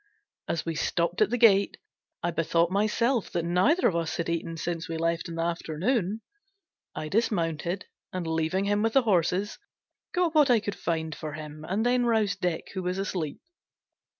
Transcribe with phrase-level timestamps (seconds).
[0.47, 1.77] As we stopped at the gate
[2.23, 6.21] I bethought myself that neither of us had eaten since we left in the afternoon.
[6.95, 9.59] I dismounted, and leaving him with the horses,
[10.11, 13.41] got what I could find for him, and then roused Dick, who was asleep.